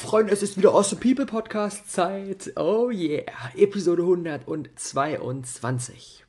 [0.00, 2.54] Freunde, es ist wieder Awesome People Podcast Zeit.
[2.56, 3.22] Oh yeah,
[3.54, 6.24] Episode 122.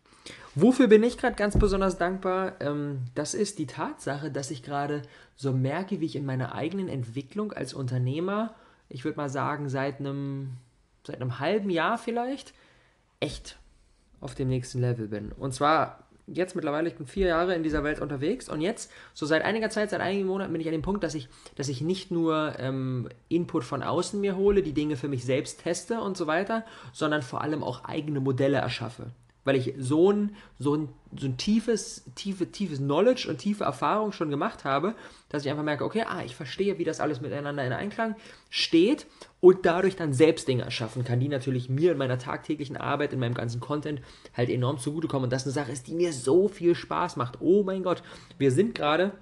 [0.55, 2.59] Wofür bin ich gerade ganz besonders dankbar?
[2.59, 5.03] Ähm, das ist die Tatsache, dass ich gerade
[5.37, 8.53] so merke, wie ich in meiner eigenen Entwicklung als Unternehmer,
[8.89, 10.57] ich würde mal sagen, seit einem,
[11.07, 12.53] seit einem halben Jahr vielleicht,
[13.21, 13.57] echt
[14.19, 15.31] auf dem nächsten Level bin.
[15.31, 16.03] Und zwar
[16.33, 19.69] jetzt mittlerweile, ich bin vier Jahre in dieser Welt unterwegs und jetzt, so seit einiger
[19.69, 22.53] Zeit, seit einigen Monaten bin ich an dem Punkt, dass ich, dass ich nicht nur
[22.59, 26.65] ähm, Input von außen mir hole, die Dinge für mich selbst teste und so weiter,
[26.93, 29.11] sondern vor allem auch eigene Modelle erschaffe
[29.43, 34.11] weil ich so ein, so ein, so ein tiefes, tiefe, tiefes Knowledge und tiefe Erfahrung
[34.11, 34.95] schon gemacht habe,
[35.29, 38.15] dass ich einfach merke, okay, ah, ich verstehe, wie das alles miteinander in Einklang
[38.49, 39.07] steht
[39.39, 43.19] und dadurch dann selbst Dinge erschaffen kann, die natürlich mir in meiner tagtäglichen Arbeit, in
[43.19, 44.01] meinem ganzen Content
[44.35, 45.25] halt enorm zugutekommen.
[45.25, 47.41] Und das eine Sache ist, die mir so viel Spaß macht.
[47.41, 48.03] Oh mein Gott,
[48.37, 49.13] wir sind gerade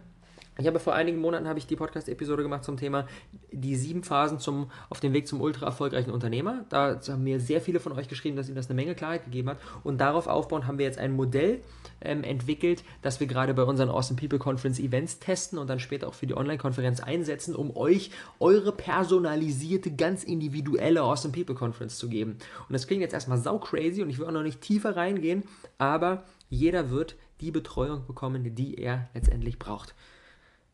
[0.59, 3.08] ich habe vor einigen Monaten habe ich die Podcast-Episode gemacht zum Thema
[3.52, 6.66] die sieben Phasen zum, auf dem Weg zum ultra erfolgreichen Unternehmer.
[6.70, 9.50] Da haben mir sehr viele von euch geschrieben, dass ihnen das eine Menge Klarheit gegeben
[9.50, 9.58] hat.
[9.84, 11.61] Und darauf aufbauend haben wir jetzt ein Modell
[12.02, 16.08] ähm, entwickelt, das wir gerade bei unseren Awesome People Conference Events testen und dann später
[16.08, 22.09] auch für die Online-Konferenz einsetzen, um euch eure personalisierte, ganz individuelle Awesome People Conference zu
[22.09, 22.38] geben.
[22.67, 25.44] Und das klingt jetzt erstmal sau crazy und ich will auch noch nicht tiefer reingehen,
[25.78, 29.95] aber jeder wird die Betreuung bekommen, die er letztendlich braucht.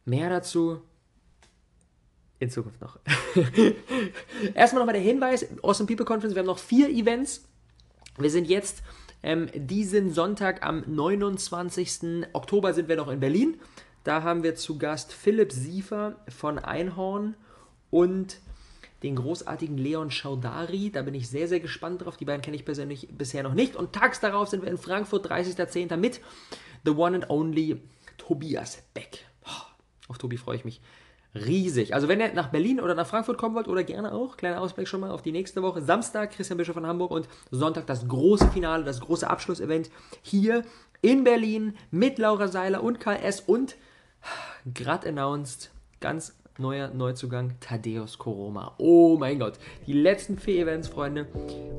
[0.05, 0.81] Mehr dazu
[2.39, 2.99] in Zukunft noch.
[4.53, 7.47] Erstmal nochmal der Hinweis: Awesome People Conference, wir haben noch vier Events.
[8.17, 8.83] Wir sind jetzt
[9.23, 12.27] ähm, diesen Sonntag am 29.
[12.33, 13.59] Oktober sind wir noch in Berlin.
[14.03, 17.35] Da haben wir zu Gast Philipp Siefer von Einhorn
[17.89, 18.37] und
[19.01, 20.91] den großartigen Leon Schaudari.
[20.91, 22.17] Da bin ich sehr, sehr gespannt drauf.
[22.17, 23.75] Die beiden kenne ich persönlich bisher noch nicht.
[23.75, 25.97] Und tags darauf sind wir in Frankfurt, 30.10.
[25.97, 26.21] mit
[26.85, 27.81] The One and Only
[28.17, 29.25] Tobias Beck.
[30.07, 30.81] Auf Tobi freue ich mich
[31.35, 31.93] riesig.
[31.93, 34.87] Also wenn ihr nach Berlin oder nach Frankfurt kommen wollt oder gerne auch, kleiner Ausblick
[34.87, 35.81] schon mal auf die nächste Woche.
[35.81, 39.89] Samstag Christian Bischof von Hamburg und Sonntag das große Finale, das große Abschlussevent
[40.21, 40.63] hier
[41.01, 43.75] in Berlin mit Laura Seiler und KS und
[44.73, 48.73] gerade announced, ganz neuer Neuzugang Thaddeus Koroma.
[48.77, 49.59] Oh mein Gott.
[49.87, 51.27] Die letzten vier Events, Freunde,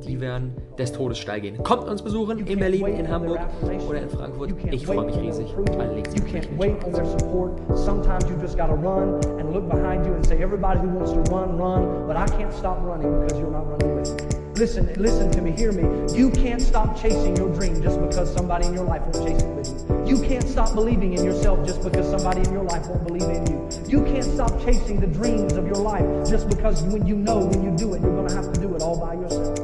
[0.07, 1.63] die werden des Todes steil gehen.
[1.63, 4.55] Kommt uns besuchen in Berlin, in Hamburg oder in Frankfurt.
[4.71, 5.55] Ich freue mich riesig.
[5.79, 7.61] Alle Links you can't wait on their support.
[7.77, 11.21] Sometimes you just gotta run and look behind you and say, everybody who wants to
[11.33, 12.07] run, run.
[12.07, 14.37] But I can't stop running because you're not running with me.
[14.57, 15.83] Listen, listen to me, hear me.
[16.17, 19.55] You can't stop chasing your dream just because somebody in your life won't chase it
[19.55, 20.17] with you.
[20.17, 23.47] You can't stop believing in yourself just because somebody in your life won't believe in
[23.47, 23.56] you.
[23.89, 27.63] You can't stop chasing the dreams of your life just because when you know when
[27.63, 29.57] you do it, you're going to have to do it all by yourself.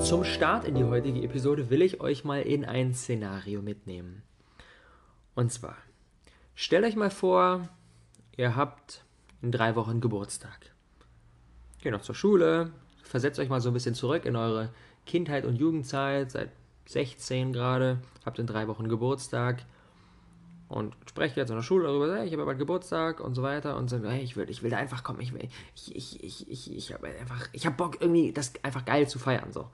[0.00, 4.22] Zum Start in die heutige Episode will ich euch mal in ein Szenario mitnehmen.
[5.36, 5.76] Und zwar,
[6.56, 7.68] stellt euch mal vor,
[8.36, 9.04] ihr habt
[9.42, 10.72] in drei Wochen Geburtstag.
[11.80, 12.72] Geht noch zur Schule,
[13.04, 14.70] versetzt euch mal so ein bisschen zurück in eure
[15.06, 16.50] Kindheit und Jugendzeit, seit
[16.86, 19.64] 16 gerade, habt in drei Wochen Geburtstag
[20.70, 23.76] und sprecht jetzt in der Schule darüber, hey, ich habe bald Geburtstag und so weiter
[23.76, 26.48] und so, hey, ich will, ich will da einfach kommen, ich will, ich, ich, ich,
[26.48, 29.68] ich, ich habe einfach, ich habe Bock irgendwie das einfach geil zu feiern, so.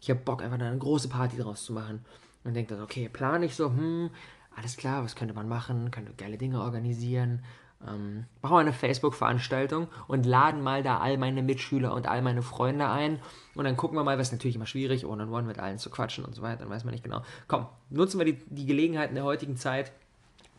[0.00, 2.04] Ich habe Bock einfach eine große Party draus zu machen
[2.44, 4.10] und denkt dann, okay, plane ich so, hm,
[4.56, 7.44] alles klar, was könnte man machen, könnte geile Dinge organisieren,
[7.86, 12.42] ähm, machen wir eine Facebook-Veranstaltung und laden mal da all meine Mitschüler und all meine
[12.42, 13.20] Freunde ein.
[13.54, 16.34] Und dann gucken wir mal, was natürlich immer schwierig, one-on-one mit allen zu quatschen und
[16.34, 16.60] so weiter.
[16.60, 17.22] Dann weiß man nicht genau.
[17.46, 19.92] Komm, nutzen wir die, die Gelegenheiten der heutigen Zeit.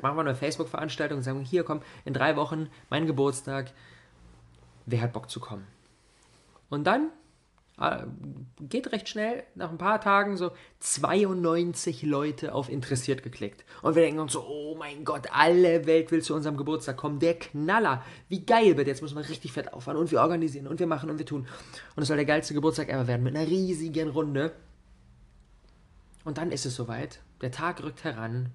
[0.01, 3.71] Machen wir eine Facebook-Veranstaltung und sagen, hier komm, in drei Wochen mein Geburtstag.
[4.85, 5.67] Wer hat Bock zu kommen?
[6.69, 7.09] Und dann
[7.79, 8.05] äh,
[8.59, 13.63] geht recht schnell, nach ein paar Tagen so 92 Leute auf interessiert geklickt.
[13.81, 17.19] Und wir denken uns so, oh mein Gott, alle Welt will zu unserem Geburtstag kommen.
[17.19, 18.03] Der Knaller.
[18.27, 21.09] Wie geil wird, jetzt müssen wir richtig fett auffahren und wir organisieren und wir machen
[21.09, 21.47] und wir tun.
[21.95, 24.51] Und es soll der geilste Geburtstag ever werden mit einer riesigen Runde.
[26.25, 27.21] Und dann ist es soweit.
[27.41, 28.51] Der Tag rückt heran.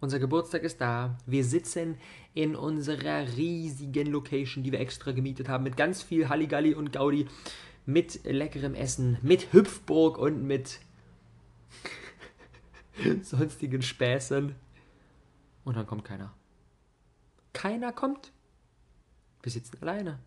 [0.00, 1.18] Unser Geburtstag ist da.
[1.26, 1.98] Wir sitzen
[2.32, 7.28] in unserer riesigen Location, die wir extra gemietet haben, mit ganz viel Halligalli und Gaudi
[7.84, 10.80] mit leckerem Essen, mit Hüpfburg und mit
[13.22, 14.54] sonstigen Späßen.
[15.64, 16.32] Und dann kommt keiner.
[17.52, 18.32] Keiner kommt.
[19.42, 20.18] Wir sitzen alleine.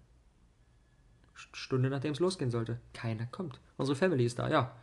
[1.34, 2.80] Stunde nachdem es losgehen sollte.
[2.94, 3.60] Keiner kommt.
[3.78, 4.76] Unsere Family ist da, ja.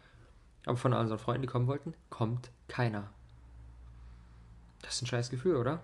[0.66, 3.12] Aber von unseren Freunden, die kommen wollten, kommt keiner.
[4.82, 5.82] Das ist ein scheiß Gefühl, oder?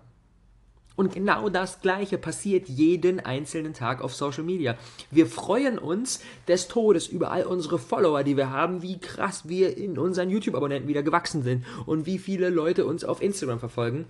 [0.97, 4.77] Und genau das Gleiche passiert jeden einzelnen Tag auf Social Media.
[5.11, 9.77] Wir freuen uns des Todes über all unsere Follower, die wir haben, wie krass wir
[9.77, 14.07] in unseren YouTube-Abonnenten wieder gewachsen sind und wie viele Leute uns auf Instagram verfolgen.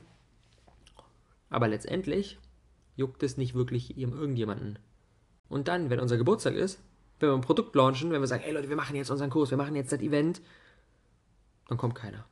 [1.50, 2.38] Aber letztendlich
[2.94, 4.78] juckt es nicht wirklich irgendjemanden.
[5.48, 6.78] Und dann, wenn unser Geburtstag ist,
[7.18, 9.50] wenn wir ein Produkt launchen, wenn wir sagen, hey Leute, wir machen jetzt unseren Kurs,
[9.50, 10.40] wir machen jetzt das Event,
[11.68, 12.24] dann kommt keiner.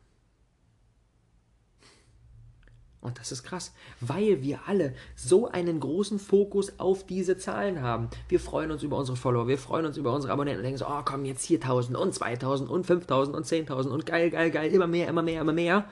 [3.05, 8.09] Und das ist krass, weil wir alle so einen großen Fokus auf diese Zahlen haben.
[8.31, 10.87] Wir freuen uns über unsere Follower, wir freuen uns über unsere Abonnenten und denken so,
[10.89, 14.73] oh komm, jetzt hier 1000 und 2000 und 5000 und 10.000 und geil, geil, geil,
[14.73, 15.85] immer mehr, immer mehr, immer mehr.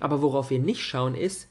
[0.00, 1.46] Aber worauf wir nicht schauen ist,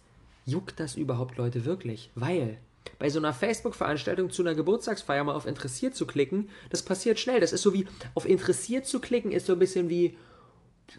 [0.46, 2.12] juckt das überhaupt Leute wirklich?
[2.16, 2.58] Weil
[3.00, 7.40] bei so einer Facebook-Veranstaltung zu einer Geburtstagsfeier mal auf interessiert zu klicken, das passiert schnell.
[7.40, 10.18] Das ist so wie, auf interessiert zu klicken ist so ein bisschen wie,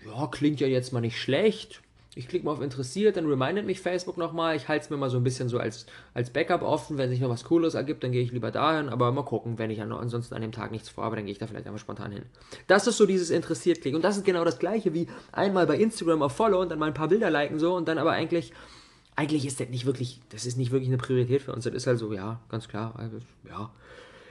[0.07, 1.83] ja, klingt ja jetzt mal nicht schlecht
[2.17, 4.55] ich klicke mal auf interessiert, dann remindet mich Facebook nochmal.
[4.55, 6.97] Ich halte es mir mal so ein bisschen so als, als Backup offen.
[6.97, 8.89] Wenn sich noch was Cooles ergibt, dann gehe ich lieber dahin.
[8.89, 11.49] Aber mal gucken, wenn ich ansonsten an dem Tag nichts vorhabe, dann gehe ich da
[11.49, 12.23] vielleicht einfach spontan hin.
[12.69, 13.97] Das ist so dieses interessiert klicken.
[13.97, 16.87] Und das ist genau das gleiche wie einmal bei Instagram auf Follow und dann mal
[16.87, 18.53] ein paar Bilder liken so und dann aber eigentlich,
[19.17, 21.65] eigentlich ist das nicht wirklich, das ist nicht wirklich eine Priorität für uns.
[21.65, 22.95] Das ist halt so, ja, ganz klar.
[22.97, 23.19] Also,
[23.49, 23.73] ja,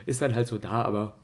[0.05, 1.17] ist dann halt so da, aber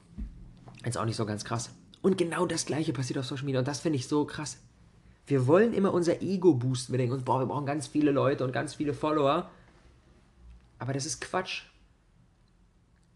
[0.83, 1.69] ist auch nicht so ganz krass.
[2.01, 4.57] Und genau das gleiche passiert auf Social Media und das finde ich so krass.
[5.29, 6.91] Wir wollen immer unser Ego boosten.
[6.91, 9.47] Wir denken uns, boah, wir brauchen ganz viele Leute und ganz viele Follower.
[10.79, 11.65] Aber das ist Quatsch.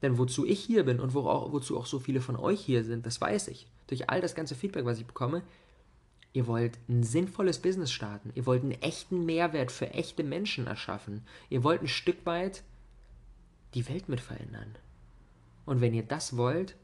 [0.03, 2.83] Denn wozu ich hier bin und wo auch, wozu auch so viele von euch hier
[2.83, 3.65] sind, das weiß ich.
[3.87, 5.41] Durch all das ganze Feedback, was ich bekomme,
[6.33, 8.31] ihr wollt ein sinnvolles Business starten.
[8.35, 11.25] Ihr wollt einen echten Mehrwert für echte Menschen erschaffen.
[11.49, 12.61] Ihr wollt ein Stück weit
[13.73, 14.75] die Welt mit verändern.
[15.65, 16.75] Und wenn ihr das wollt,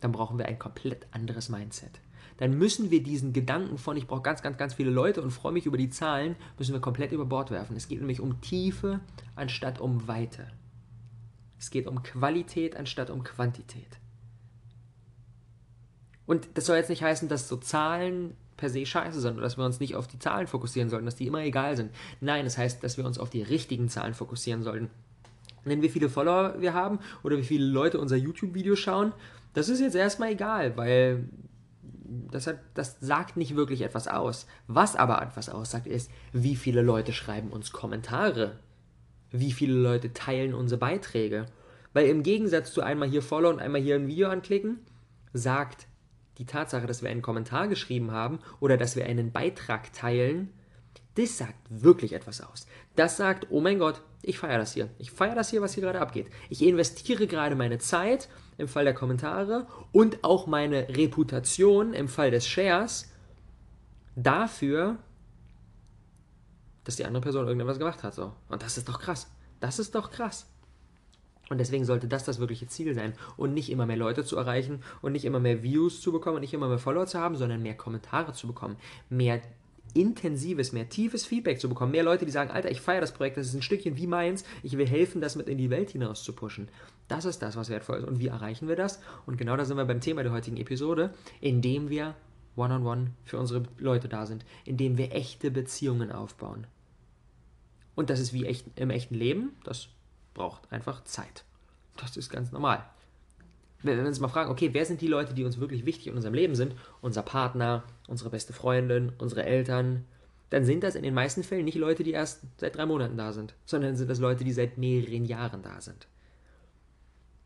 [0.00, 1.98] dann brauchen wir ein komplett anderes Mindset
[2.40, 5.52] dann müssen wir diesen Gedanken von, ich brauche ganz, ganz, ganz viele Leute und freue
[5.52, 7.76] mich über die Zahlen, müssen wir komplett über Bord werfen.
[7.76, 9.00] Es geht nämlich um Tiefe
[9.36, 10.46] anstatt um Weite.
[11.58, 13.98] Es geht um Qualität anstatt um Quantität.
[16.24, 19.58] Und das soll jetzt nicht heißen, dass so Zahlen per se scheiße sind oder dass
[19.58, 21.90] wir uns nicht auf die Zahlen fokussieren sollten, dass die immer egal sind.
[22.22, 24.88] Nein, das heißt, dass wir uns auf die richtigen Zahlen fokussieren sollten.
[25.66, 29.12] Denn wie viele Follower wir haben oder wie viele Leute unser YouTube-Video schauen,
[29.52, 31.28] das ist jetzt erstmal egal, weil
[32.10, 34.46] das, hat, das sagt nicht wirklich etwas aus.
[34.66, 38.58] Was aber etwas aussagt, ist, wie viele Leute schreiben uns Kommentare.
[39.30, 41.46] Wie viele Leute teilen unsere Beiträge.
[41.92, 44.80] Weil im Gegensatz zu einmal hier follow und einmal hier ein Video anklicken,
[45.32, 45.86] sagt
[46.38, 50.52] die Tatsache, dass wir einen Kommentar geschrieben haben oder dass wir einen Beitrag teilen,
[51.20, 52.66] das sagt wirklich etwas aus.
[52.96, 54.88] Das sagt, oh mein Gott, ich feiere das hier.
[54.98, 56.28] Ich feiere das hier, was hier gerade abgeht.
[56.48, 58.28] Ich investiere gerade meine Zeit
[58.58, 63.12] im Fall der Kommentare und auch meine Reputation im Fall des Shares
[64.16, 64.96] dafür,
[66.84, 68.14] dass die andere Person irgendetwas gemacht hat.
[68.14, 68.32] So.
[68.48, 69.30] Und das ist doch krass.
[69.60, 70.46] Das ist doch krass.
[71.50, 73.12] Und deswegen sollte das das wirkliche Ziel sein.
[73.36, 76.42] Und nicht immer mehr Leute zu erreichen und nicht immer mehr Views zu bekommen und
[76.42, 78.76] nicht immer mehr Follower zu haben, sondern mehr Kommentare zu bekommen.
[79.08, 79.42] Mehr
[79.92, 81.92] intensives, mehr tiefes Feedback zu bekommen.
[81.92, 84.44] Mehr Leute, die sagen, Alter, ich feiere das Projekt, das ist ein Stückchen wie meins,
[84.62, 86.68] ich will helfen, das mit in die Welt hinaus zu pushen.
[87.08, 88.08] Das ist das, was wertvoll ist.
[88.08, 89.00] Und wie erreichen wir das?
[89.26, 92.14] Und genau da sind wir beim Thema der heutigen Episode, indem wir
[92.56, 96.66] one-on-one -on -one für unsere Leute da sind, indem wir echte Beziehungen aufbauen.
[97.94, 99.88] Und das ist wie echt, im echten Leben, das
[100.34, 101.44] braucht einfach Zeit.
[101.96, 102.84] Das ist ganz normal
[103.82, 106.14] wenn wir uns mal fragen, okay, wer sind die Leute, die uns wirklich wichtig in
[106.14, 106.74] unserem Leben sind?
[107.00, 110.04] Unser Partner, unsere beste Freundin, unsere Eltern.
[110.50, 113.32] Dann sind das in den meisten Fällen nicht Leute, die erst seit drei Monaten da
[113.32, 116.08] sind, sondern sind das Leute, die seit mehreren Jahren da sind.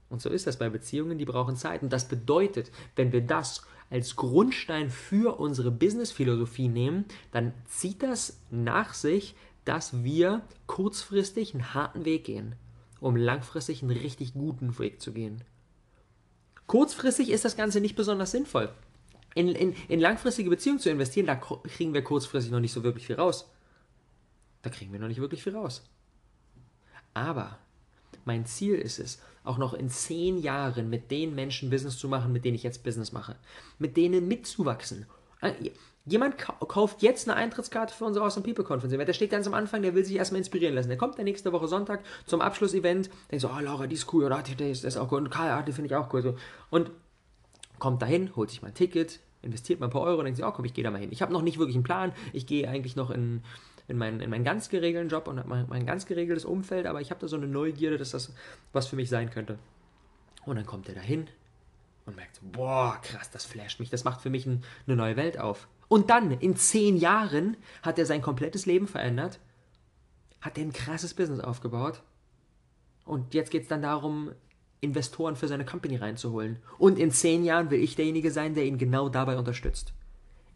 [0.08, 1.82] Und so ist das bei Beziehungen, die brauchen Zeit.
[1.82, 8.40] Und das bedeutet, wenn wir das als Grundstein für unsere Business-Philosophie nehmen, dann zieht das
[8.50, 12.54] nach sich, dass wir kurzfristig einen harten Weg gehen,
[13.00, 15.42] um langfristig einen richtig guten Weg zu gehen.
[16.66, 18.70] Kurzfristig ist das Ganze nicht besonders sinnvoll.
[19.34, 23.06] In, in, in langfristige Beziehungen zu investieren, da kriegen wir kurzfristig noch nicht so wirklich
[23.06, 23.50] viel raus.
[24.62, 25.82] Da kriegen wir noch nicht wirklich viel raus.
[27.12, 27.58] Aber
[28.24, 32.32] mein Ziel ist es, auch noch in zehn Jahren mit den Menschen Business zu machen,
[32.32, 33.36] mit denen ich jetzt Business mache.
[33.78, 35.06] Mit denen mitzuwachsen.
[36.06, 38.94] Jemand kauft jetzt eine Eintrittskarte für unsere Awesome People Conference.
[38.94, 40.88] Der steht ganz am Anfang, der will sich erstmal inspirieren lassen.
[40.88, 44.24] Der kommt der nächste Woche Sonntag zum Abschlussevent, denkt so, oh Laura, die ist cool,
[44.24, 46.20] oder die ist, auch cool, und Karl, ah, die finde ich auch cool.
[46.20, 46.36] So.
[46.68, 46.90] Und
[47.78, 50.50] kommt dahin, holt sich mal ein Ticket, investiert mal ein paar Euro, denkt sich, oh
[50.50, 51.10] komm, ich gehe da mal hin.
[51.10, 53.42] Ich habe noch nicht wirklich einen Plan, ich gehe eigentlich noch in,
[53.88, 57.10] in, meinen, in meinen ganz geregelten Job und mein, mein ganz geregeltes Umfeld, aber ich
[57.12, 58.34] habe da so eine Neugierde, dass das
[58.74, 59.58] was für mich sein könnte.
[60.44, 61.28] Und dann kommt er dahin
[62.04, 65.16] und merkt so, boah, krass, das flasht mich, das macht für mich ein, eine neue
[65.16, 65.66] Welt auf.
[65.88, 69.40] Und dann, in zehn Jahren, hat er sein komplettes Leben verändert,
[70.40, 72.02] hat er ein krasses Business aufgebaut.
[73.04, 74.32] Und jetzt geht es dann darum,
[74.80, 76.58] Investoren für seine Company reinzuholen.
[76.78, 79.92] Und in zehn Jahren will ich derjenige sein, der ihn genau dabei unterstützt.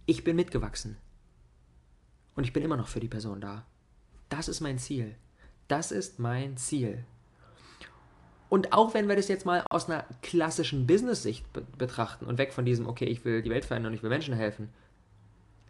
[0.07, 0.97] Ich bin mitgewachsen.
[2.35, 3.67] Und ich bin immer noch für die Person da.
[4.29, 5.17] Das ist mein Ziel.
[5.67, 7.05] Das ist mein Ziel.
[8.49, 12.53] Und auch wenn wir das jetzt mal aus einer klassischen Business-Sicht be betrachten und weg
[12.53, 14.71] von diesem, okay, ich will die Welt verändern und ich will Menschen helfen,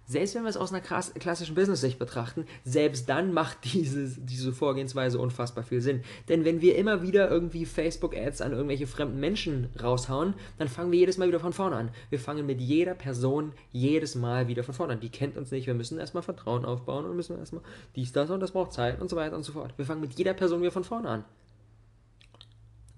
[0.08, 5.18] selbst wenn wir es aus einer klassischen Business-Sicht betrachten, selbst dann macht diese, diese Vorgehensweise
[5.18, 6.02] unfassbar viel Sinn.
[6.28, 10.98] Denn wenn wir immer wieder irgendwie Facebook-Ads an irgendwelche fremden Menschen raushauen, dann fangen wir
[10.98, 11.90] jedes Mal wieder von vorne an.
[12.08, 15.00] Wir fangen mit jeder Person jedes Mal wieder von vorne an.
[15.00, 17.62] Die kennt uns nicht, wir müssen erstmal Vertrauen aufbauen und müssen erstmal
[17.94, 19.74] dies, das und das braucht Zeit und so weiter und so fort.
[19.76, 21.24] Wir fangen mit jeder Person wieder von vorne an.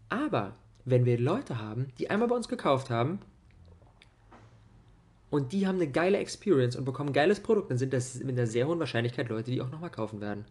[0.08, 3.18] Aber wenn wir Leute haben, die einmal bei uns gekauft haben,
[5.30, 8.36] und die haben eine geile Experience und bekommen ein geiles Produkt, dann sind das mit
[8.36, 10.44] einer sehr hohen Wahrscheinlichkeit Leute, die auch nochmal kaufen werden.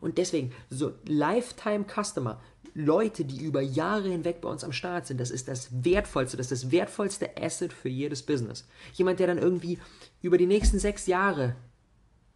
[0.00, 2.40] Und deswegen, so Lifetime Customer,
[2.74, 6.50] Leute, die über Jahre hinweg bei uns am Start sind, das ist das wertvollste, das
[6.50, 8.66] ist das wertvollste Asset für jedes Business.
[8.94, 9.78] Jemand, der dann irgendwie
[10.22, 11.56] über die nächsten sechs Jahre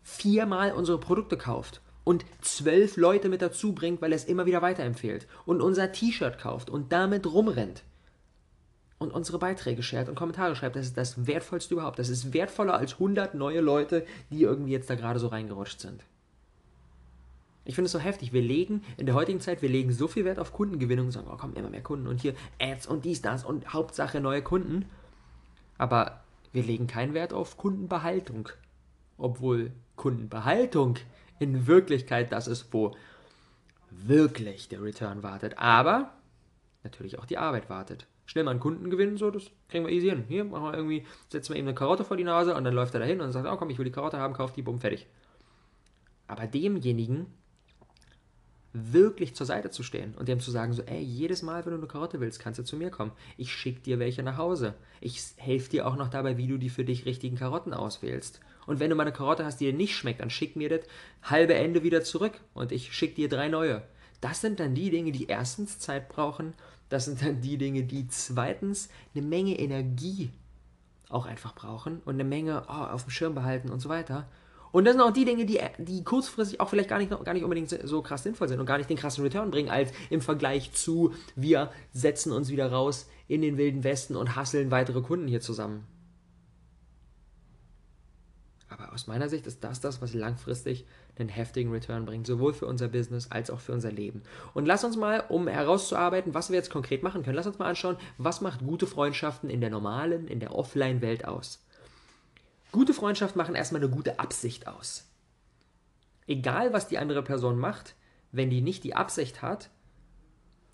[0.02, 4.60] viermal unsere Produkte kauft und zwölf Leute mit dazu bringt, weil er es immer wieder
[4.60, 7.84] weiterempfiehlt und unser T-Shirt kauft und damit rumrennt
[9.04, 10.76] und unsere Beiträge shared und Kommentare schreibt.
[10.76, 11.98] Das ist das Wertvollste überhaupt.
[11.98, 16.02] Das ist wertvoller als 100 neue Leute, die irgendwie jetzt da gerade so reingerutscht sind.
[17.64, 18.32] Ich finde es so heftig.
[18.32, 21.28] Wir legen in der heutigen Zeit, wir legen so viel Wert auf Kundengewinnung und sagen,
[21.30, 24.86] oh komm, immer mehr Kunden und hier Ads und dies, das und Hauptsache neue Kunden.
[25.78, 28.48] Aber wir legen keinen Wert auf Kundenbehaltung.
[29.16, 30.96] Obwohl Kundenbehaltung
[31.38, 32.96] in Wirklichkeit das ist, wo
[33.90, 35.58] wirklich der Return wartet.
[35.58, 36.12] Aber
[36.82, 40.08] natürlich auch die Arbeit wartet schnell mal einen Kunden gewinnen, so, das kriegen wir easy
[40.08, 40.24] hin.
[40.28, 42.94] Hier machen wir irgendwie, setzen wir ihm eine Karotte vor die Nase und dann läuft
[42.94, 45.06] er dahin und sagt, oh komm, ich will die Karotte haben, kauf die, bumm, fertig.
[46.26, 47.26] Aber demjenigen
[48.74, 51.78] wirklich zur Seite zu stehen und dem zu sagen, so, ey, jedes Mal, wenn du
[51.78, 53.12] eine Karotte willst, kannst du zu mir kommen.
[53.36, 54.74] Ich schicke dir welche nach Hause.
[55.00, 58.40] Ich helfe dir auch noch dabei, wie du die für dich richtigen Karotten auswählst.
[58.66, 60.80] Und wenn du mal eine Karotte hast, die dir nicht schmeckt, dann schick mir das
[61.22, 63.82] halbe Ende wieder zurück und ich schicke dir drei neue.
[64.20, 66.54] Das sind dann die Dinge, die erstens Zeit brauchen
[66.88, 70.30] das sind dann die Dinge, die zweitens eine Menge Energie
[71.08, 74.28] auch einfach brauchen und eine Menge oh, auf dem Schirm behalten und so weiter.
[74.72, 77.44] Und das sind auch die Dinge, die, die kurzfristig auch vielleicht gar nicht, gar nicht
[77.44, 80.72] unbedingt so krass sinnvoll sind und gar nicht den krassen Return bringen, als im Vergleich
[80.72, 85.40] zu, wir setzen uns wieder raus in den wilden Westen und hasseln weitere Kunden hier
[85.40, 85.86] zusammen.
[88.68, 90.86] Aber aus meiner Sicht ist das das, was langfristig
[91.18, 94.22] einen heftigen Return bringt, sowohl für unser Business als auch für unser Leben.
[94.54, 97.68] Und lass uns mal, um herauszuarbeiten, was wir jetzt konkret machen können, lass uns mal
[97.68, 101.64] anschauen, was macht gute Freundschaften in der normalen, in der Offline-Welt aus.
[102.70, 105.04] Gute Freundschaften machen erstmal eine gute Absicht aus.
[106.26, 107.96] Egal, was die andere Person macht,
[108.32, 109.70] wenn die nicht die Absicht hat,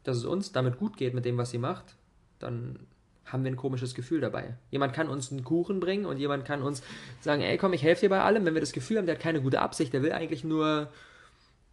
[0.05, 1.97] dass es uns damit gut geht mit dem, was sie macht,
[2.39, 2.87] dann
[3.33, 4.55] haben wir ein komisches Gefühl dabei.
[4.71, 6.83] Jemand kann uns einen Kuchen bringen und jemand kann uns
[7.21, 8.45] sagen, ey komm, ich helfe dir bei allem.
[8.45, 10.89] Wenn wir das Gefühl haben, der hat keine gute Absicht, der will eigentlich nur,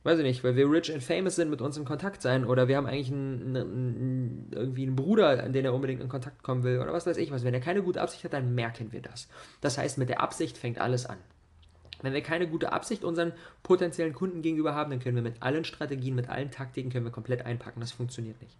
[0.03, 2.67] weiß ich nicht, weil wir rich and famous sind, mit uns in Kontakt sein oder
[2.67, 6.63] wir haben eigentlich einen, einen, irgendwie einen Bruder, an den er unbedingt in Kontakt kommen
[6.63, 7.43] will oder was weiß ich was.
[7.43, 9.27] Wenn er keine gute Absicht hat, dann merken wir das.
[9.61, 11.17] Das heißt, mit der Absicht fängt alles an.
[12.01, 13.33] Wenn wir keine gute Absicht unseren
[13.63, 17.11] potenziellen Kunden gegenüber haben, dann können wir mit allen Strategien, mit allen Taktiken können wir
[17.11, 17.79] komplett einpacken.
[17.79, 18.55] Das funktioniert nicht.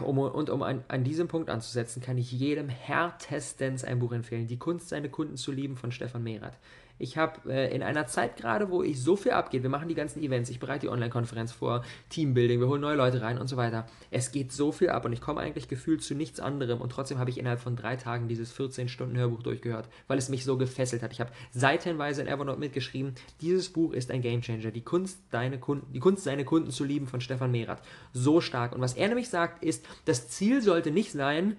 [0.00, 4.46] Um, und um an, an, diesem Punkt anzusetzen, kann ich jedem härtestens ein Buch empfehlen.
[4.46, 6.56] Die Kunst, seine Kunden zu lieben von Stefan Mehrath.
[7.02, 9.96] Ich habe äh, in einer Zeit gerade, wo ich so viel abgeht, wir machen die
[9.96, 13.56] ganzen Events, ich bereite die Online-Konferenz vor, Teambuilding, wir holen neue Leute rein und so
[13.56, 13.86] weiter.
[14.12, 17.18] Es geht so viel ab und ich komme eigentlich gefühlt zu nichts anderem und trotzdem
[17.18, 21.12] habe ich innerhalb von drei Tagen dieses 14-Stunden-Hörbuch durchgehört, weil es mich so gefesselt hat.
[21.12, 24.70] Ich habe seitenweise in Evernote mitgeschrieben, dieses Buch ist ein Gamechanger.
[24.70, 27.82] Die Kunst, deine Kunden, die Kunst, seine Kunden zu lieben von Stefan Mehrath.
[28.12, 28.76] So stark.
[28.76, 31.56] Und was er nämlich sagt, ist, das Ziel sollte nicht sein,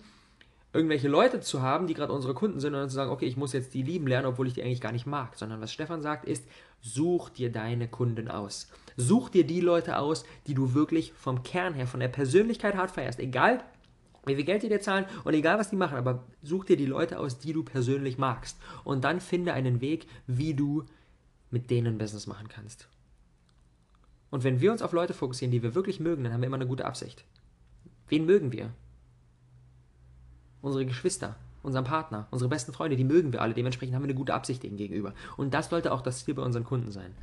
[0.74, 3.38] irgendwelche Leute zu haben, die gerade unsere Kunden sind und dann zu sagen, okay, ich
[3.38, 6.01] muss jetzt die lieben lernen, obwohl ich die eigentlich gar nicht mag, sondern was Stefan
[6.01, 6.46] sagt ist,
[6.82, 8.70] such dir deine Kunden aus.
[8.98, 12.92] Such dir die Leute aus, die du wirklich vom Kern her, von der Persönlichkeit hart
[12.92, 13.63] feierst, egal
[14.25, 16.86] wie viel Geld die dir zahlen und egal was die machen, aber such dir die
[16.86, 20.86] Leute aus, die du persönlich magst und dann finde einen Weg, wie du
[21.51, 22.88] mit denen Business machen kannst.
[24.32, 26.56] Und wenn wir uns auf Leute fokussieren, die wir wirklich mögen, dann haben wir immer
[26.56, 27.25] eine gute Absicht.
[28.08, 28.72] Wen mögen wir?
[30.63, 33.53] Unsere Geschwister, unseren Partner, unsere besten Freunde, die mögen wir alle.
[33.53, 35.13] Dementsprechend haben wir eine gute Absicht denen gegenüber.
[35.38, 37.13] Und das sollte auch das Ziel bei unseren Kunden sein.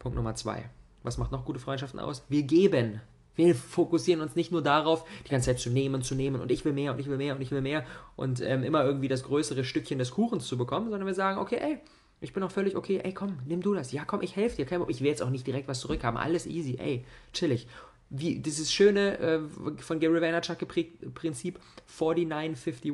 [0.00, 0.64] Punkt Nummer zwei.
[1.04, 2.24] Was macht noch gute Freundschaften aus?
[2.28, 3.00] Wir geben.
[3.36, 6.64] Wir fokussieren uns nicht nur darauf, die ganze Zeit zu nehmen, zu nehmen und ich
[6.64, 7.84] will mehr und ich will mehr und ich will mehr
[8.16, 11.58] und ähm, immer irgendwie das größere Stückchen des Kuchens zu bekommen, sondern wir sagen, okay,
[11.60, 11.78] ey,
[12.20, 13.90] ich bin auch völlig okay, ey, komm, nimm du das.
[13.90, 14.86] Ja, komm, ich helfe dir.
[14.88, 16.18] Ich will jetzt auch nicht direkt was zurückhaben.
[16.18, 17.66] Alles easy, ey, chillig
[18.10, 19.40] wie dieses schöne äh,
[19.78, 22.92] von Gary Vaynerchuk geprägt Prinzip 4951,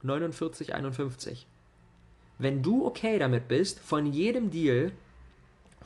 [0.00, 1.46] 4951.
[2.38, 4.92] Wenn du okay damit bist, von jedem Deal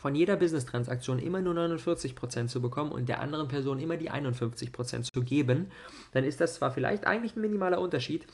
[0.07, 5.13] von jeder Business-Transaktion immer nur 49% zu bekommen und der anderen Person immer die 51%
[5.13, 5.73] zu geben,
[6.13, 8.27] dann ist das zwar vielleicht eigentlich ein minimaler Unterschied,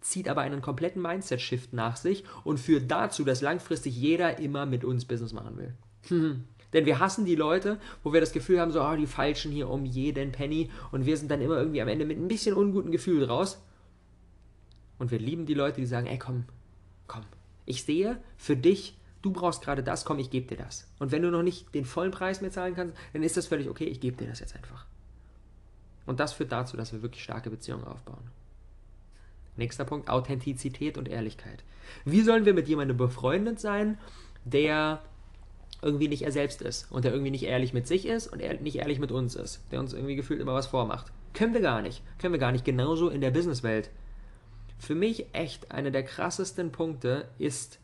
[0.00, 4.84] zieht aber einen kompletten Mindset-Shift nach sich und führt dazu, dass langfristig jeder immer mit
[4.84, 5.74] uns Business machen will.
[6.72, 9.70] Denn wir hassen die Leute, wo wir das Gefühl haben, so, oh, die falschen hier
[9.70, 12.92] um jeden Penny und wir sind dann immer irgendwie am Ende mit ein bisschen unguten
[12.92, 13.62] Gefühl raus.
[14.98, 16.44] Und wir lieben die Leute, die sagen, ey, komm,
[17.06, 17.24] komm,
[17.64, 20.86] ich sehe für dich, du brauchst gerade das, komm, ich gebe dir das.
[20.98, 23.68] Und wenn du noch nicht den vollen Preis mehr zahlen kannst, dann ist das völlig
[23.68, 24.86] okay, ich gebe dir das jetzt einfach.
[26.06, 28.30] Und das führt dazu, dass wir wirklich starke Beziehungen aufbauen.
[29.56, 31.64] Nächster Punkt, Authentizität und Ehrlichkeit.
[32.04, 33.98] Wie sollen wir mit jemandem befreundet sein,
[34.44, 35.02] der
[35.80, 38.60] irgendwie nicht er selbst ist und der irgendwie nicht ehrlich mit sich ist und er
[38.60, 41.12] nicht ehrlich mit uns ist, der uns irgendwie gefühlt immer was vormacht.
[41.34, 42.02] Können wir gar nicht.
[42.18, 42.64] Können wir gar nicht.
[42.64, 43.90] Genauso in der Businesswelt.
[44.78, 47.78] Für mich echt einer der krassesten Punkte ist,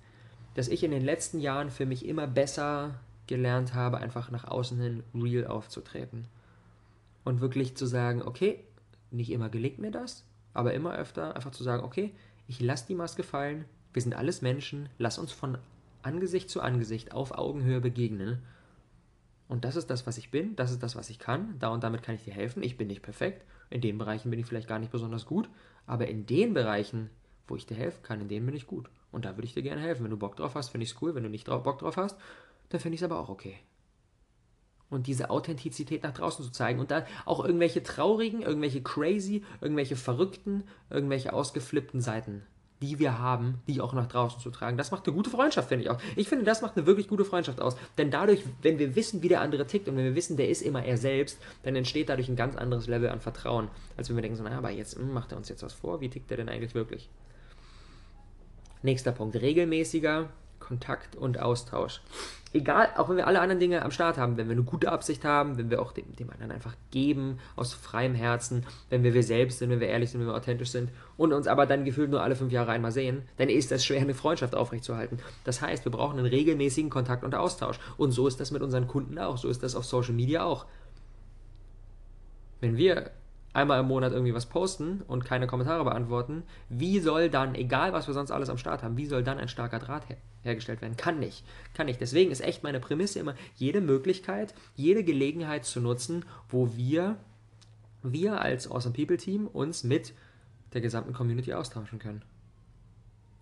[0.55, 2.95] dass ich in den letzten Jahren für mich immer besser
[3.27, 6.27] gelernt habe, einfach nach außen hin real aufzutreten.
[7.25, 8.61] Und wirklich zu sagen, okay,
[9.11, 12.13] nicht immer gelingt mir das, aber immer öfter einfach zu sagen, okay,
[12.47, 15.59] ich lasse die Maske fallen, wir sind alles Menschen, lass uns von
[16.05, 18.43] Angesicht zu Angesicht auf Augenhöhe begegnen.
[19.49, 21.85] Und das ist das, was ich bin, das ist das, was ich kann, da und
[21.85, 22.63] damit kann ich dir helfen.
[22.63, 25.49] Ich bin nicht perfekt, in den Bereichen bin ich vielleicht gar nicht besonders gut,
[25.87, 27.11] aber in den Bereichen,
[27.47, 28.89] wo ich dir helfen kann, in denen bin ich gut.
[29.13, 30.03] Und da würde ich dir gerne helfen.
[30.03, 31.15] Wenn du Bock drauf hast, finde ich es cool.
[31.15, 32.19] Wenn du nicht drauf, Bock drauf hast,
[32.71, 33.57] dann finde ich es aber auch okay.
[34.91, 39.97] Und diese Authentizität nach draußen zu zeigen und dann auch irgendwelche traurigen, irgendwelche crazy, irgendwelche
[39.97, 42.43] verrückten, irgendwelche ausgeflippten Seiten
[42.83, 44.77] die wir haben, die auch nach draußen zu tragen.
[44.77, 45.99] Das macht eine gute Freundschaft, finde ich auch.
[46.17, 47.77] Ich finde, das macht eine wirklich gute Freundschaft aus.
[47.99, 50.63] Denn dadurch, wenn wir wissen, wie der andere tickt und wenn wir wissen, der ist
[50.63, 54.23] immer er selbst, dann entsteht dadurch ein ganz anderes Level an Vertrauen, als wenn wir
[54.23, 56.31] denken, so, naja, aber jetzt mh, hm, macht er uns jetzt was vor, wie tickt
[56.31, 57.09] er denn eigentlich wirklich?
[58.83, 60.29] Nächster Punkt, regelmäßiger
[60.59, 62.01] Kontakt und Austausch.
[62.55, 65.25] Egal, auch wenn wir alle anderen Dinge am Start haben, wenn wir eine gute Absicht
[65.25, 69.25] haben, wenn wir auch dem, dem anderen einfach geben, aus freiem Herzen, wenn wir wir
[69.25, 72.11] selbst sind, wenn wir ehrlich sind, wenn wir authentisch sind und uns aber dann gefühlt
[72.11, 75.19] nur alle fünf Jahre einmal sehen, dann ist das schwer, eine Freundschaft aufrechtzuerhalten.
[75.43, 77.81] Das heißt, wir brauchen einen regelmäßigen Kontakt und Austausch.
[77.97, 80.65] Und so ist das mit unseren Kunden auch, so ist das auf Social Media auch.
[82.61, 83.11] Wenn wir
[83.55, 88.07] einmal im Monat irgendwie was posten und keine Kommentare beantworten, wie soll dann, egal was
[88.07, 90.99] wir sonst alles am Start haben, wie soll dann ein starker Draht her hergestellt werden?
[90.99, 91.43] Kann nicht.
[91.73, 92.03] Kann nicht.
[92.03, 97.17] Deswegen ist echt meine Prämisse immer, jede Möglichkeit, jede Gelegenheit zu nutzen, wo wir,
[98.03, 100.13] wir als Awesome People Team uns mit
[100.75, 102.23] der gesamten Community austauschen können.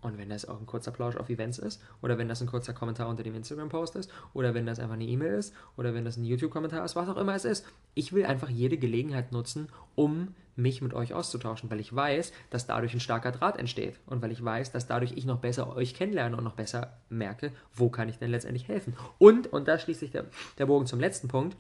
[0.02, 2.74] Und wenn das auch ein kurzer Plausch auf Events ist, oder wenn das ein kurzer
[2.74, 6.16] Kommentar unter dem Instagram-Post ist, oder wenn das einfach eine E-Mail ist, oder wenn das
[6.16, 7.64] ein YouTube-Kommentar ist, was auch immer es ist.
[7.94, 12.66] Ich will einfach jede Gelegenheit nutzen, um mich mit euch auszutauschen, weil ich weiß, dass
[12.66, 15.94] dadurch ein starker Draht entsteht und weil ich weiß, dass dadurch ich noch besser euch
[15.94, 18.94] kennenlerne und noch besser merke, wo kann ich denn letztendlich helfen.
[19.18, 20.26] Und, und da schließt sich der,
[20.58, 21.56] der Bogen zum letzten Punkt,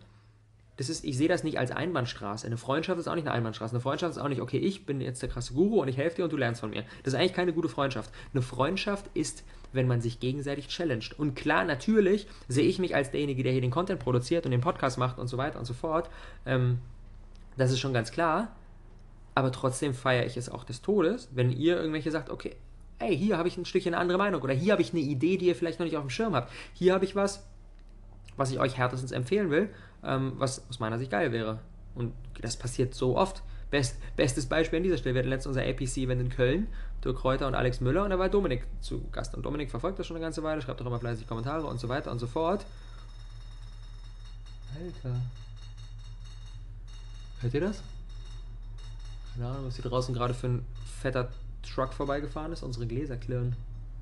[0.76, 2.46] das ist, ich sehe das nicht als Einbahnstraße.
[2.46, 3.74] Eine Freundschaft ist auch nicht eine Einbahnstraße.
[3.74, 6.16] Eine Freundschaft ist auch nicht, okay, ich bin jetzt der krasse Guru und ich helfe
[6.16, 6.84] dir und du lernst von mir.
[7.02, 8.10] Das ist eigentlich keine gute Freundschaft.
[8.32, 11.18] Eine Freundschaft ist, wenn man sich gegenseitig challenged.
[11.18, 14.62] Und klar, natürlich sehe ich mich als derjenige, der hier den Content produziert und den
[14.62, 16.08] Podcast macht und so weiter und so fort.
[16.46, 16.78] Ähm,
[17.56, 18.56] das ist schon ganz klar.
[19.34, 22.56] Aber trotzdem feiere ich es auch des Todes, wenn ihr irgendwelche sagt, okay,
[22.98, 25.36] ey, hier habe ich ein Stückchen eine andere Meinung oder hier habe ich eine Idee,
[25.36, 26.52] die ihr vielleicht noch nicht auf dem Schirm habt.
[26.72, 27.44] Hier habe ich was,
[28.36, 29.68] was ich euch härtestens empfehlen will,
[30.04, 31.60] ähm, was aus meiner Sicht geil wäre.
[31.94, 33.42] Und das passiert so oft.
[33.70, 35.14] Best, bestes Beispiel an dieser Stelle.
[35.14, 36.66] Wir hatten letztens unser APC-Event in Köln,
[37.02, 39.34] Dirk Reuter und Alex Müller und da war Dominik zu Gast.
[39.34, 41.88] Und Dominik verfolgt das schon eine ganze Weile, schreibt auch immer fleißig Kommentare und so
[41.88, 42.66] weiter und so fort.
[44.78, 45.16] Alter.
[47.40, 47.82] Hört ihr das?
[49.34, 50.66] Keine Ahnung, was hier draußen gerade für ein
[51.00, 51.30] fetter
[51.62, 52.62] Truck vorbeigefahren ist.
[52.62, 53.56] Unsere Gläser klirren.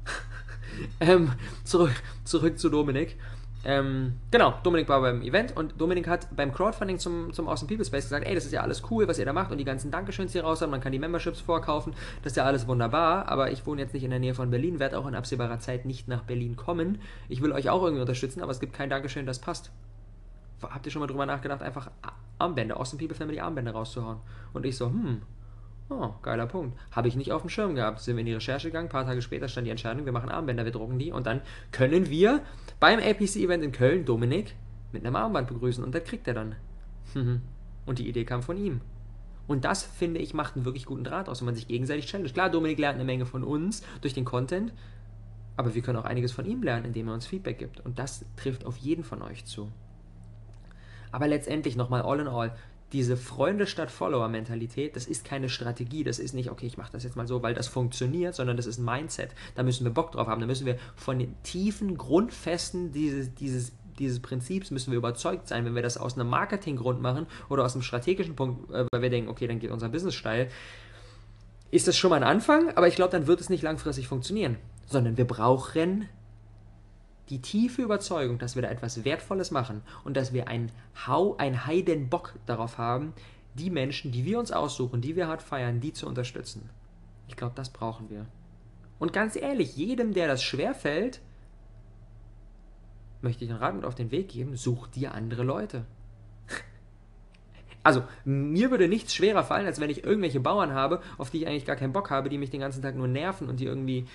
[1.00, 1.32] ähm,
[1.64, 3.16] zurück, zurück zu Dominik.
[3.62, 7.84] Ähm, genau, Dominik war beim Event und Dominik hat beim Crowdfunding zum, zum Awesome People
[7.84, 9.90] Space gesagt, ey, das ist ja alles cool, was ihr da macht und die ganzen
[9.90, 11.92] Dankeschöns hier raus haben, man kann die Memberships vorkaufen,
[12.22, 14.78] das ist ja alles wunderbar, aber ich wohne jetzt nicht in der Nähe von Berlin,
[14.78, 17.00] werde auch in absehbarer Zeit nicht nach Berlin kommen.
[17.28, 19.70] Ich will euch auch irgendwie unterstützen, aber es gibt kein Dankeschön, das passt.
[20.62, 21.90] Habt ihr schon mal drüber nachgedacht, einfach
[22.38, 24.18] Armbänder, Awesome People Family Armbänder rauszuhauen?
[24.54, 25.22] Und ich so, hm,
[25.90, 26.78] Oh, geiler Punkt.
[26.92, 28.00] Habe ich nicht auf dem Schirm gehabt.
[28.00, 30.30] Sind wir in die Recherche gegangen, ein paar Tage später stand die Entscheidung, wir machen
[30.30, 31.40] Armbänder, wir drucken die und dann
[31.72, 32.42] können wir
[32.78, 34.54] beim APC-Event in Köln Dominik
[34.92, 36.54] mit einem Armband begrüßen und das kriegt er dann.
[37.86, 38.80] und die Idee kam von ihm.
[39.48, 42.30] Und das, finde ich, macht einen wirklich guten Draht aus, wenn man sich gegenseitig challenge.
[42.30, 44.72] Klar, Dominik lernt eine Menge von uns durch den Content,
[45.56, 47.80] aber wir können auch einiges von ihm lernen, indem er uns Feedback gibt.
[47.80, 49.72] Und das trifft auf jeden von euch zu.
[51.10, 52.54] Aber letztendlich nochmal all in all,
[52.92, 57.04] diese Freunde statt Follower-Mentalität, das ist keine Strategie, das ist nicht, okay, ich mache das
[57.04, 59.30] jetzt mal so, weil das funktioniert, sondern das ist ein Mindset.
[59.54, 63.72] Da müssen wir Bock drauf haben, da müssen wir von den tiefen Grundfesten dieses, dieses,
[63.98, 67.74] dieses Prinzips müssen wir überzeugt sein, wenn wir das aus einem Marketinggrund machen oder aus
[67.74, 70.48] einem strategischen Punkt, äh, weil wir denken, okay, dann geht unser Business steil,
[71.70, 74.56] ist das schon mal ein Anfang, aber ich glaube, dann wird es nicht langfristig funktionieren,
[74.86, 76.08] sondern wir brauchen
[77.30, 80.70] die tiefe Überzeugung, dass wir da etwas Wertvolles machen und dass wir einen
[81.06, 83.14] Hau, ein Heidenbock darauf haben,
[83.54, 86.68] die Menschen, die wir uns aussuchen, die wir hart feiern, die zu unterstützen.
[87.28, 88.26] Ich glaube, das brauchen wir.
[88.98, 91.20] Und ganz ehrlich, jedem, der das schwerfällt,
[93.22, 95.84] möchte ich einen Rat mit auf den Weg geben, such dir andere Leute.
[97.82, 101.46] Also, mir würde nichts schwerer fallen, als wenn ich irgendwelche Bauern habe, auf die ich
[101.46, 104.06] eigentlich gar keinen Bock habe, die mich den ganzen Tag nur nerven und die irgendwie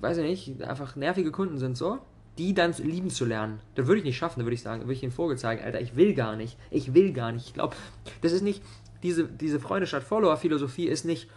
[0.00, 1.98] weiß ich nicht, einfach nervige Kunden sind so,
[2.38, 3.60] die dann lieben zu lernen.
[3.74, 5.80] Das würde ich nicht schaffen, da würde ich sagen, würde ich den Vogel zeigen, Alter,
[5.80, 6.58] ich will gar nicht.
[6.70, 7.46] Ich will gar nicht.
[7.46, 7.76] Ich glaube,
[8.20, 8.62] das ist nicht,
[9.02, 11.28] diese, diese Freunde statt Follower-Philosophie ist nicht,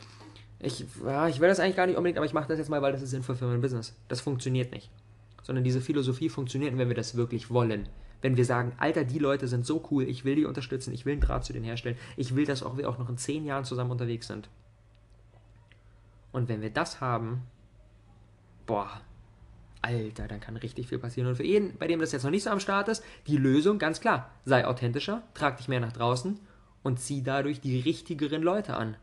[0.60, 2.82] ich, ja, ich will das eigentlich gar nicht unbedingt, aber ich mache das jetzt mal,
[2.82, 3.96] weil das ist sinnvoll für mein Business.
[4.10, 4.90] Das funktioniert nicht.
[5.42, 7.88] Sondern diese Philosophie funktioniert, wenn wir das wirklich wollen.
[8.22, 11.14] Wenn wir sagen, Alter, die Leute sind so cool, ich will die unterstützen, ich will
[11.14, 13.64] einen Draht zu denen herstellen, ich will, dass auch wir auch noch in zehn Jahren
[13.64, 14.50] zusammen unterwegs sind.
[16.34, 17.44] Und wenn wir das haben,
[18.70, 19.02] boah,
[19.82, 21.28] Alter, dann kann richtig viel passieren.
[21.28, 23.80] Und für jeden, bei dem das jetzt noch nicht so am Start ist, die Lösung
[23.80, 24.30] ganz klar.
[24.46, 26.40] Sei authentischer, trag dich mehr nach draußen
[26.84, 28.96] und zieh dadurch die richtigeren Leute an.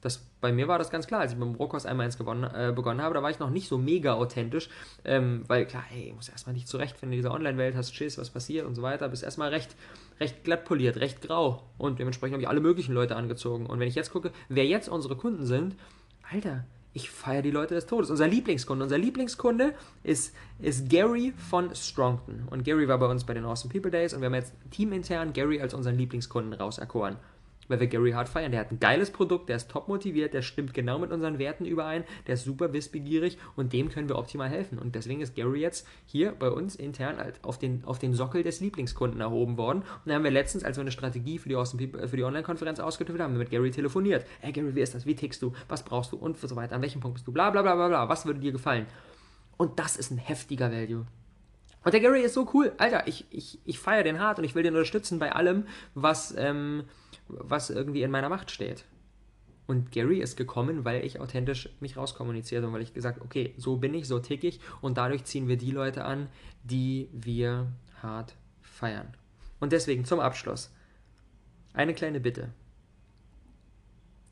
[0.00, 2.44] Das, bei mir war das ganz klar, als ich mit dem Rockhaus einmal eins gewonnen,
[2.44, 4.70] äh, begonnen habe, da war ich noch nicht so mega authentisch,
[5.04, 8.30] ähm, weil klar, hey, ich muss erstmal nicht zurechtfinden in dieser Online-Welt, hast Schiss, was
[8.30, 9.76] passiert und so weiter, bist erstmal recht,
[10.18, 13.66] recht glatt poliert, recht grau und dementsprechend habe ich alle möglichen Leute angezogen.
[13.66, 15.76] Und wenn ich jetzt gucke, wer jetzt unsere Kunden sind,
[16.32, 16.64] Alter,
[16.94, 18.10] ich feiere die Leute des Todes.
[18.10, 18.84] Unser Lieblingskunde.
[18.84, 22.42] Unser Lieblingskunde ist, ist Gary von Strongton.
[22.50, 25.32] Und Gary war bei uns bei den Awesome People Days und wir haben jetzt teamintern
[25.32, 27.16] Gary als unseren Lieblingskunden rauserkoren
[27.72, 28.52] weil wir Gary Hart feiern.
[28.52, 31.64] Der hat ein geiles Produkt, der ist top motiviert, der stimmt genau mit unseren Werten
[31.64, 34.78] überein, der ist super wissbegierig und dem können wir optimal helfen.
[34.78, 38.42] Und deswegen ist Gary jetzt hier bei uns intern halt auf den, auf den Sockel
[38.42, 39.78] des Lieblingskunden erhoben worden.
[39.78, 43.32] Und dann haben wir letztens, als wir eine Strategie für die, die Online-Konferenz ausgetüftelt haben,
[43.32, 44.26] wir mit Gary telefoniert.
[44.40, 45.06] Hey Gary, wie ist das?
[45.06, 45.54] Wie tickst du?
[45.68, 46.18] Was brauchst du?
[46.18, 46.76] Und so weiter.
[46.76, 47.32] An welchem Punkt bist du?
[47.32, 48.08] Bla bla bla bla bla.
[48.08, 48.86] Was würde dir gefallen?
[49.56, 51.06] Und das ist ein heftiger Value.
[51.84, 52.72] Und der Gary ist so cool.
[52.76, 56.34] Alter, ich, ich, ich feiere den hart und ich will den unterstützen bei allem, was,
[56.36, 56.84] ähm,
[57.38, 58.84] was irgendwie in meiner Macht steht.
[59.66, 63.76] Und Gary ist gekommen, weil ich authentisch mich rauskommuniziert und weil ich gesagt, okay, so
[63.76, 66.28] bin ich, so tick ich und dadurch ziehen wir die Leute an,
[66.64, 67.68] die wir
[68.02, 69.16] hart feiern.
[69.60, 70.72] Und deswegen zum Abschluss
[71.72, 72.52] eine kleine Bitte.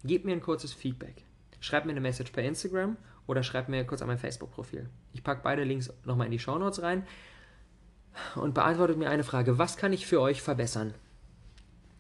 [0.04, 1.24] Gebt mir ein kurzes Feedback.
[1.60, 4.88] Schreibt mir eine Message per Instagram oder schreibt mir kurz an mein Facebook-Profil.
[5.12, 7.06] Ich packe beide Links nochmal in die Show Notes rein
[8.34, 9.58] und beantwortet mir eine Frage.
[9.58, 10.94] Was kann ich für euch verbessern?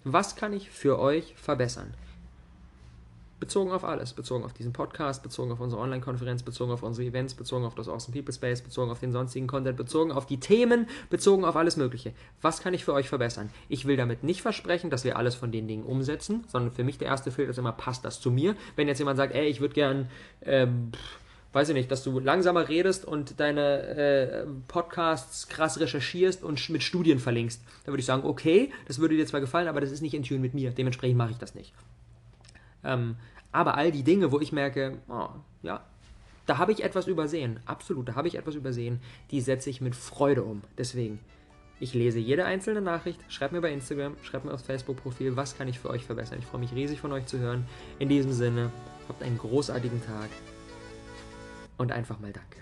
[0.04, 1.92] Was kann ich für euch verbessern?
[3.38, 7.34] Bezogen auf alles, bezogen auf diesen Podcast, bezogen auf unsere Online-Konferenz, bezogen auf unsere Events,
[7.34, 10.88] bezogen auf das Awesome People Space, bezogen auf den sonstigen Content, bezogen auf die Themen,
[11.08, 12.12] bezogen auf alles Mögliche.
[12.40, 13.50] Was kann ich für euch verbessern?
[13.68, 16.98] Ich will damit nicht versprechen, dass wir alles von den Dingen umsetzen, sondern für mich
[16.98, 18.56] der erste Filter ist immer, passt das zu mir?
[18.76, 20.10] Wenn jetzt jemand sagt, ey, ich würde gern,
[20.42, 20.92] ähm,
[21.52, 26.82] weiß ich nicht, dass du langsamer redest und deine äh, Podcasts krass recherchierst und mit
[26.82, 27.62] Studien verlinkst.
[27.84, 30.22] Da würde ich sagen, okay, das würde dir zwar gefallen, aber das ist nicht in
[30.22, 30.70] Tune mit mir.
[30.70, 31.72] Dementsprechend mache ich das nicht.
[32.84, 33.16] Ähm,
[33.52, 35.28] aber all die Dinge, wo ich merke, oh,
[35.62, 35.84] ja,
[36.46, 37.60] da habe ich etwas übersehen.
[37.66, 39.00] Absolut, da habe ich etwas übersehen.
[39.30, 40.62] Die setze ich mit Freude um.
[40.78, 41.20] Deswegen,
[41.80, 43.20] ich lese jede einzelne Nachricht.
[43.28, 46.38] Schreibt mir bei Instagram, schreibt mir aufs Facebook-Profil, was kann ich für euch verbessern.
[46.38, 47.66] Ich freue mich riesig von euch zu hören.
[47.98, 48.70] In diesem Sinne,
[49.08, 50.28] habt einen großartigen Tag
[51.80, 52.58] und einfach mal Danke.